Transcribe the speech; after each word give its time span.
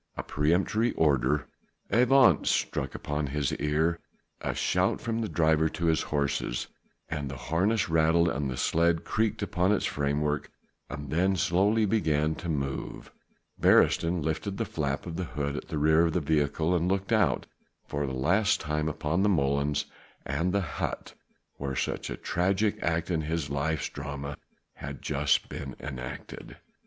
A 0.17 0.23
peremptory 0.23 0.93
order: 0.93 1.45
"En 1.91 1.99
avant," 2.01 2.47
struck 2.47 2.95
upon 2.95 3.27
his 3.27 3.53
ear, 3.57 3.99
a 4.41 4.55
shout 4.55 4.99
from 4.99 5.21
the 5.21 5.29
driver 5.29 5.69
to 5.69 5.85
his 5.85 6.01
horses, 6.01 6.69
the 7.11 7.37
harness 7.37 7.87
rattled, 7.87 8.27
the 8.49 8.57
sledge 8.57 9.03
creaked 9.03 9.43
upon 9.43 9.71
its 9.71 9.85
framework 9.85 10.49
and 10.89 11.11
then 11.11 11.35
slowly 11.35 11.85
began 11.85 12.33
to 12.37 12.49
move: 12.49 13.11
Beresteyn 13.61 14.23
lifted 14.23 14.57
the 14.57 14.65
flap 14.65 15.05
of 15.05 15.17
the 15.17 15.23
hood 15.37 15.55
at 15.55 15.67
the 15.67 15.77
rear 15.77 16.07
of 16.07 16.13
the 16.13 16.19
vehicle 16.19 16.75
and 16.75 16.87
looked 16.87 17.11
out 17.13 17.45
for 17.85 18.07
the 18.07 18.11
last 18.13 18.59
time 18.59 18.89
upon 18.89 19.21
the 19.21 19.29
molens 19.29 19.85
and 20.25 20.51
the 20.51 20.61
hut, 20.61 21.13
where 21.57 21.75
such 21.75 22.09
a 22.09 22.17
tragic 22.17 22.81
act 22.81 23.11
in 23.11 23.21
his 23.21 23.51
life's 23.51 23.87
drama 23.89 24.35
had 24.77 25.03
just 25.03 25.47
been 25.47 25.75
enacted. 25.79 26.57